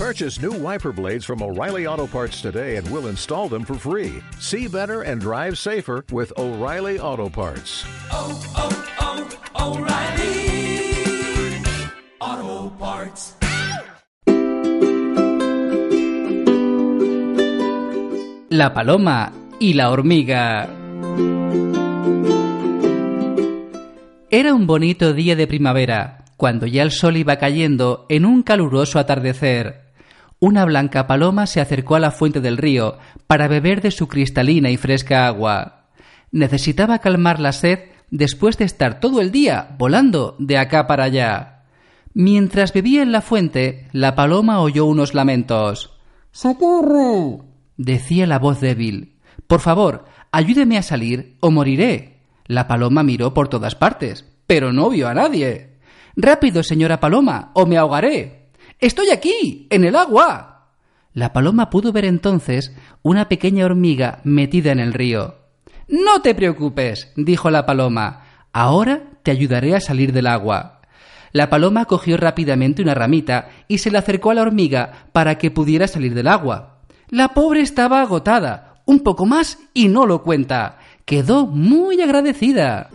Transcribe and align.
Purchase 0.00 0.40
new 0.40 0.52
wiper 0.52 0.92
blades 0.92 1.26
from 1.26 1.42
O'Reilly 1.42 1.86
Auto 1.86 2.06
Parts 2.06 2.40
today 2.40 2.76
and 2.76 2.90
we'll 2.90 3.08
install 3.08 3.50
them 3.50 3.66
for 3.66 3.74
free. 3.74 4.22
See 4.38 4.66
better 4.66 5.02
and 5.02 5.20
drive 5.20 5.58
safer 5.58 6.06
with 6.10 6.32
O'Reilly 6.38 6.98
Auto 6.98 7.28
Parts. 7.28 7.84
oh, 8.10 8.32
oh, 8.56 8.72
O'Reilly 9.60 10.00
Auto 12.18 12.70
Parts. 12.78 13.36
La 18.48 18.72
paloma 18.72 19.32
y 19.60 19.74
la 19.74 19.90
hormiga. 19.90 20.66
Era 24.30 24.54
un 24.54 24.66
bonito 24.66 25.12
día 25.12 25.36
de 25.36 25.46
primavera, 25.46 26.24
cuando 26.38 26.66
ya 26.66 26.84
el 26.84 26.90
sol 26.90 27.18
iba 27.18 27.36
cayendo 27.36 28.06
en 28.08 28.24
un 28.24 28.42
caluroso 28.42 28.98
atardecer. 28.98 29.89
Una 30.40 30.64
blanca 30.64 31.06
paloma 31.06 31.46
se 31.46 31.60
acercó 31.60 31.96
a 31.96 32.00
la 32.00 32.10
fuente 32.10 32.40
del 32.40 32.56
río 32.56 32.96
para 33.26 33.46
beber 33.46 33.82
de 33.82 33.90
su 33.90 34.08
cristalina 34.08 34.70
y 34.70 34.78
fresca 34.78 35.26
agua. 35.26 35.90
Necesitaba 36.32 37.00
calmar 37.00 37.40
la 37.40 37.52
sed 37.52 37.80
después 38.10 38.56
de 38.56 38.64
estar 38.64 39.00
todo 39.00 39.20
el 39.20 39.32
día 39.32 39.76
volando 39.78 40.36
de 40.38 40.56
acá 40.56 40.86
para 40.86 41.04
allá. 41.04 41.64
Mientras 42.14 42.72
bebía 42.72 43.02
en 43.02 43.12
la 43.12 43.20
fuente, 43.20 43.86
la 43.92 44.14
paloma 44.14 44.62
oyó 44.62 44.86
unos 44.86 45.12
lamentos. 45.12 45.98
¡Socorro! 46.32 47.44
decía 47.76 48.26
la 48.26 48.38
voz 48.38 48.60
débil. 48.60 49.18
Por 49.46 49.60
favor, 49.60 50.06
ayúdeme 50.32 50.78
a 50.78 50.82
salir 50.82 51.36
o 51.40 51.50
moriré. 51.50 52.20
La 52.46 52.66
paloma 52.66 53.02
miró 53.02 53.34
por 53.34 53.48
todas 53.48 53.74
partes, 53.74 54.24
pero 54.46 54.72
no 54.72 54.88
vio 54.88 55.06
a 55.06 55.14
nadie. 55.14 55.76
Rápido, 56.16 56.62
señora 56.62 56.98
paloma, 56.98 57.50
o 57.52 57.66
me 57.66 57.76
ahogaré. 57.76 58.39
Estoy 58.80 59.10
aquí, 59.10 59.66
en 59.68 59.84
el 59.84 59.94
agua. 59.94 60.68
La 61.12 61.34
paloma 61.34 61.68
pudo 61.68 61.92
ver 61.92 62.06
entonces 62.06 62.74
una 63.02 63.28
pequeña 63.28 63.66
hormiga 63.66 64.20
metida 64.24 64.72
en 64.72 64.80
el 64.80 64.94
río. 64.94 65.34
No 65.86 66.22
te 66.22 66.34
preocupes, 66.34 67.12
dijo 67.14 67.50
la 67.50 67.66
paloma. 67.66 68.24
Ahora 68.54 69.02
te 69.22 69.32
ayudaré 69.32 69.76
a 69.76 69.80
salir 69.80 70.14
del 70.14 70.26
agua. 70.26 70.80
La 71.32 71.50
paloma 71.50 71.84
cogió 71.84 72.16
rápidamente 72.16 72.80
una 72.80 72.94
ramita 72.94 73.50
y 73.68 73.78
se 73.78 73.90
la 73.90 73.98
acercó 73.98 74.30
a 74.30 74.34
la 74.34 74.42
hormiga 74.42 75.08
para 75.12 75.36
que 75.36 75.50
pudiera 75.50 75.86
salir 75.86 76.14
del 76.14 76.28
agua. 76.28 76.78
La 77.10 77.34
pobre 77.34 77.60
estaba 77.60 78.00
agotada, 78.00 78.76
un 78.86 79.00
poco 79.00 79.26
más 79.26 79.58
y 79.74 79.88
no 79.88 80.06
lo 80.06 80.22
cuenta. 80.22 80.78
Quedó 81.04 81.46
muy 81.46 82.00
agradecida. 82.00 82.88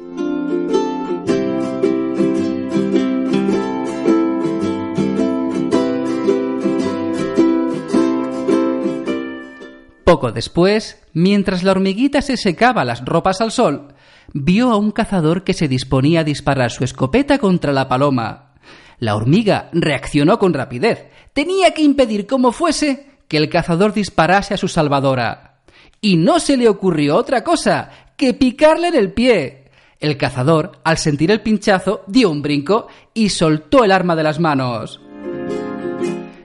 Poco 10.06 10.32
después, 10.32 11.02
mientras 11.14 11.64
la 11.64 11.72
hormiguita 11.72 12.22
se 12.22 12.38
secaba 12.38 12.86
las 12.86 13.04
ropas 13.04 13.42
al 13.42 13.52
sol, 13.52 13.96
vio 14.34 14.72
a 14.72 14.78
un 14.78 14.92
cazador 14.92 15.44
que 15.44 15.54
se 15.54 15.68
disponía 15.68 16.20
a 16.20 16.24
disparar 16.24 16.70
su 16.70 16.84
escopeta 16.84 17.40
contra 17.40 17.74
la 17.74 17.90
paloma. 17.90 18.54
La 19.00 19.16
hormiga 19.16 19.70
reaccionó 19.74 20.38
con 20.38 20.54
rapidez. 20.54 21.08
Tenía 21.34 21.72
que 21.72 21.82
impedir 21.82 22.28
como 22.28 22.52
fuese 22.52 23.08
que 23.28 23.38
el 23.38 23.50
cazador 23.50 23.94
disparase 23.94 24.54
a 24.54 24.58
su 24.58 24.68
salvadora. 24.68 25.62
Y 26.02 26.18
no 26.18 26.40
se 26.40 26.56
le 26.56 26.70
ocurrió 26.70 27.16
otra 27.16 27.44
cosa 27.44 27.90
que 28.16 28.36
picarle 28.36 28.90
en 28.90 28.96
el 28.96 29.12
pie. 29.12 29.72
El 30.00 30.18
cazador, 30.18 30.74
al 30.84 31.00
sentir 31.00 31.32
el 31.32 31.42
pinchazo, 31.42 32.04
dio 32.06 32.30
un 32.30 32.44
brinco 32.44 32.88
y 33.16 33.30
soltó 33.30 33.84
el 33.84 33.92
arma 33.92 34.16
de 34.16 34.24
las 34.24 34.40
manos. 34.40 35.02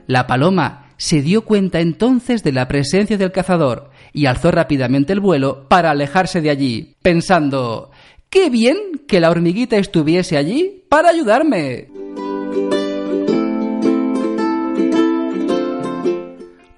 La 0.07 0.25
paloma 0.25 0.80
se 1.01 1.23
dio 1.23 1.45
cuenta 1.45 1.79
entonces 1.79 2.43
de 2.43 2.51
la 2.51 2.67
presencia 2.67 3.17
del 3.17 3.31
cazador 3.31 3.89
y 4.13 4.27
alzó 4.27 4.51
rápidamente 4.51 5.13
el 5.13 5.19
vuelo 5.19 5.67
para 5.67 5.89
alejarse 5.89 6.41
de 6.41 6.51
allí, 6.51 6.95
pensando 7.01 7.89
¡Qué 8.29 8.51
bien 8.51 8.77
que 9.07 9.19
la 9.19 9.31
hormiguita 9.31 9.77
estuviese 9.77 10.37
allí 10.37 10.83
para 10.89 11.09
ayudarme! 11.09 11.87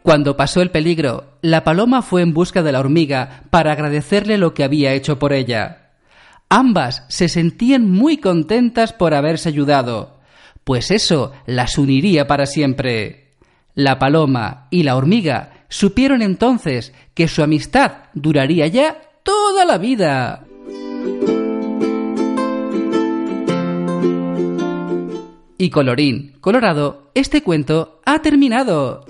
Cuando 0.04 0.38
pasó 0.38 0.62
el 0.62 0.72
peligro, 0.72 1.26
la 1.42 1.66
paloma 1.66 2.02
fue 2.02 2.22
en 2.22 2.34
busca 2.34 2.64
de 2.64 2.72
la 2.72 2.80
hormiga 2.80 3.44
para 3.50 3.74
agradecerle 3.74 4.38
lo 4.38 4.54
que 4.54 4.64
había 4.64 4.94
hecho 4.94 5.20
por 5.20 5.34
ella. 5.34 5.92
Ambas 6.48 7.04
se 7.10 7.28
sentían 7.28 7.92
muy 7.92 8.20
contentas 8.20 8.94
por 8.94 9.16
haberse 9.16 9.50
ayudado, 9.50 10.22
pues 10.64 10.92
eso 10.92 11.34
las 11.46 11.78
uniría 11.78 12.26
para 12.26 12.46
siempre. 12.46 13.23
La 13.76 13.98
paloma 13.98 14.68
y 14.70 14.84
la 14.84 14.96
hormiga 14.96 15.66
supieron 15.68 16.22
entonces 16.22 16.94
que 17.16 17.28
su 17.28 17.42
amistad 17.42 17.94
duraría 18.14 18.68
ya 18.68 18.98
toda 19.24 19.66
la 19.66 19.78
vida. 19.80 20.46
Y 25.58 25.70
colorín 25.70 26.38
colorado, 26.42 27.10
este 27.16 27.42
cuento 27.42 28.02
ha 28.06 28.22
terminado. 28.22 29.06